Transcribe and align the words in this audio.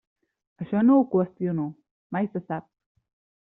Això 0.65 0.81
no 0.87 0.95
ho 0.95 1.03
qüestiono, 1.11 1.67
mai 2.17 2.33
se 2.33 2.45
sap. 2.51 2.69